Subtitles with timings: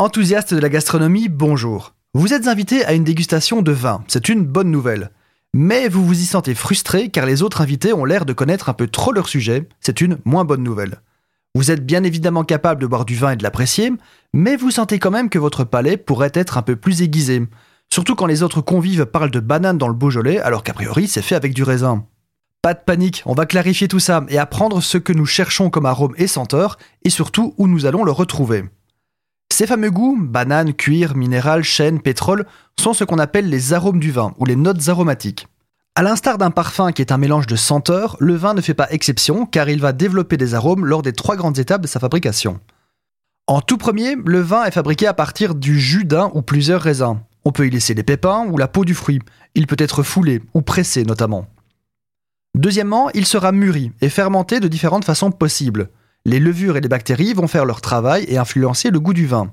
[0.00, 1.92] Enthousiaste de la gastronomie, bonjour.
[2.14, 5.10] Vous êtes invité à une dégustation de vin, c'est une bonne nouvelle.
[5.54, 8.74] Mais vous vous y sentez frustré car les autres invités ont l'air de connaître un
[8.74, 11.00] peu trop leur sujet, c'est une moins bonne nouvelle.
[11.56, 13.90] Vous êtes bien évidemment capable de boire du vin et de l'apprécier,
[14.32, 17.42] mais vous sentez quand même que votre palais pourrait être un peu plus aiguisé,
[17.92, 21.22] surtout quand les autres convives parlent de bananes dans le Beaujolais alors qu'a priori c'est
[21.22, 22.06] fait avec du raisin.
[22.62, 25.86] Pas de panique, on va clarifier tout ça et apprendre ce que nous cherchons comme
[25.86, 28.62] arôme et senteur, et surtout où nous allons le retrouver.
[29.58, 32.46] Ces fameux goûts, banane, cuir, minéral, chêne, pétrole,
[32.78, 35.48] sont ce qu'on appelle les arômes du vin, ou les notes aromatiques.
[35.96, 38.86] À l'instar d'un parfum qui est un mélange de senteurs, le vin ne fait pas
[38.92, 42.60] exception car il va développer des arômes lors des trois grandes étapes de sa fabrication.
[43.48, 47.18] En tout premier, le vin est fabriqué à partir du jus d'un ou plusieurs raisins.
[47.44, 49.18] On peut y laisser les pépins ou la peau du fruit.
[49.56, 51.48] Il peut être foulé ou pressé notamment.
[52.54, 55.90] Deuxièmement, il sera mûri et fermenté de différentes façons possibles
[56.24, 59.50] les levures et les bactéries vont faire leur travail et influencer le goût du vin.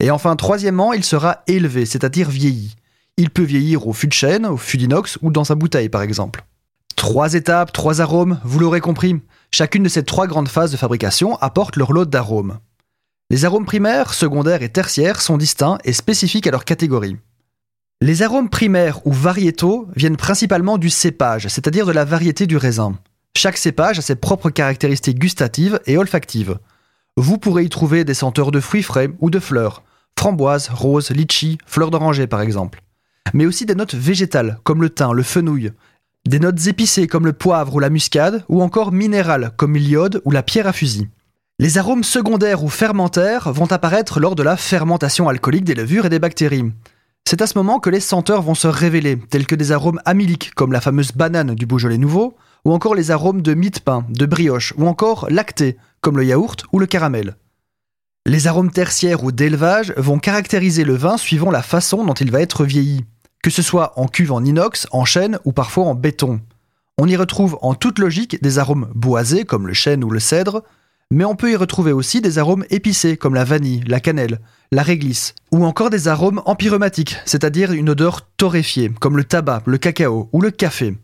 [0.00, 2.74] Et enfin, troisièmement, il sera élevé, c'est-à-dire vieilli.
[3.16, 6.02] Il peut vieillir au fût de chêne, au fût d'inox ou dans sa bouteille par
[6.02, 6.44] exemple.
[6.96, 9.20] Trois étapes, trois arômes, vous l'aurez compris.
[9.52, 12.58] Chacune de ces trois grandes phases de fabrication apporte leur lot d'arômes.
[13.30, 17.16] Les arômes primaires, secondaires et tertiaires sont distincts et spécifiques à leur catégorie.
[18.00, 22.98] Les arômes primaires ou variétaux viennent principalement du cépage, c'est-à-dire de la variété du raisin.
[23.36, 26.58] Chaque cépage a ses propres caractéristiques gustatives et olfactives.
[27.16, 29.82] Vous pourrez y trouver des senteurs de fruits frais ou de fleurs,
[30.18, 32.82] framboises, roses, litchi, fleurs d'oranger par exemple.
[33.34, 35.72] Mais aussi des notes végétales comme le thym, le fenouil,
[36.26, 40.30] des notes épicées comme le poivre ou la muscade, ou encore minérales comme l'iode ou
[40.30, 41.08] la pierre à fusil.
[41.58, 46.10] Les arômes secondaires ou fermentaires vont apparaître lors de la fermentation alcoolique des levures et
[46.10, 46.72] des bactéries.
[47.26, 50.54] C'est à ce moment que les senteurs vont se révéler, tels que des arômes amyliques
[50.54, 54.06] comme la fameuse banane du Beaujolais nouveau, ou encore les arômes de mie de pain,
[54.08, 57.36] de brioche, ou encore lactés, comme le yaourt ou le caramel.
[58.26, 62.40] Les arômes tertiaires ou d'élevage vont caractériser le vin suivant la façon dont il va
[62.40, 63.04] être vieilli,
[63.42, 66.40] que ce soit en cuve en inox, en chêne ou parfois en béton.
[66.96, 70.62] On y retrouve en toute logique des arômes boisés comme le chêne ou le cèdre,
[71.10, 74.40] mais on peut y retrouver aussi des arômes épicés comme la vanille, la cannelle,
[74.72, 79.76] la réglisse, ou encore des arômes empyromatiques, c'est-à-dire une odeur torréfiée comme le tabac, le
[79.76, 80.96] cacao ou le café.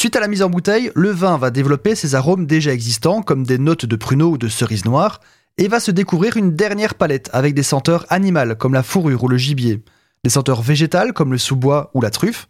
[0.00, 3.44] Suite à la mise en bouteille, le vin va développer ses arômes déjà existants, comme
[3.44, 5.20] des notes de pruneau ou de cerise noire,
[5.58, 9.28] et va se découvrir une dernière palette avec des senteurs animales, comme la fourrure ou
[9.28, 9.82] le gibier,
[10.24, 12.48] des senteurs végétales, comme le sous-bois ou la truffe,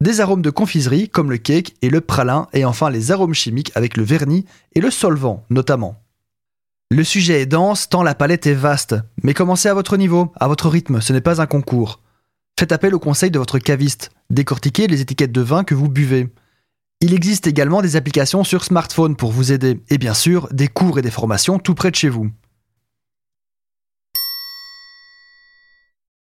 [0.00, 3.72] des arômes de confiserie, comme le cake et le pralin, et enfin les arômes chimiques
[3.74, 6.02] avec le vernis et le solvant, notamment.
[6.90, 10.48] Le sujet est dense tant la palette est vaste, mais commencez à votre niveau, à
[10.48, 12.00] votre rythme, ce n'est pas un concours.
[12.58, 16.30] Faites appel au conseil de votre caviste, décortiquez les étiquettes de vin que vous buvez.
[17.02, 20.98] Il existe également des applications sur smartphone pour vous aider, et bien sûr des cours
[20.98, 22.30] et des formations tout près de chez vous.